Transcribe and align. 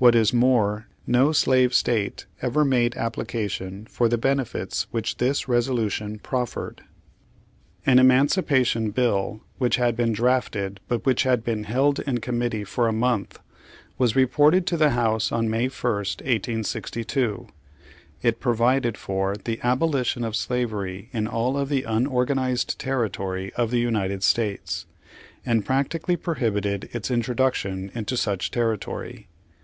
What 0.00 0.14
is 0.16 0.32
more, 0.32 0.88
no 1.06 1.30
slave 1.30 1.74
State 1.74 2.24
ever 2.42 2.64
made 2.64 2.96
application 2.96 3.86
for 3.86 4.08
the 4.08 4.18
benefits 4.18 4.86
which 4.90 5.18
this 5.18 5.46
resolution 5.46 6.18
proffered. 6.18 6.78
♦March 6.78 6.80
11, 6.80 6.86
1862. 6.88 6.88
8 7.30 7.34
Page 7.38 7.76
Fifty 7.76 7.90
eight 7.90 7.92
An 7.92 7.98
emancipation 7.98 8.90
bill 8.90 9.40
which 9.58 9.76
had 9.76 9.94
been 9.96 10.12
drafted, 10.12 10.80
but 10.88 11.06
which 11.06 11.22
had 11.22 11.44
been 11.44 11.64
held 11.64 12.00
in 12.00 12.18
committee 12.18 12.64
for 12.64 12.88
a 12.88 12.92
month, 12.94 13.38
was 13.98 14.16
reported 14.16 14.66
to 14.66 14.76
the 14.78 14.90
House 14.90 15.30
on 15.30 15.50
May 15.50 15.68
1, 15.68 15.94
1862. 15.94 17.46
It 18.22 18.40
provided 18.40 18.96
for 18.96 19.36
the 19.36 19.60
abolition 19.62 20.24
of 20.24 20.34
slavery 20.34 21.10
in 21.12 21.28
all 21.28 21.56
of 21.56 21.68
the 21.68 21.84
unorganized 21.84 22.76
territory 22.80 23.52
of 23.52 23.70
the 23.70 23.78
United 23.78 24.24
States, 24.24 24.86
and 25.46 25.64
practically 25.66 26.16
prohibited 26.16 26.88
its 26.92 27.08
introduction 27.10 27.92
into 27.94 28.16
such 28.16 28.50
territory. 28.50 29.28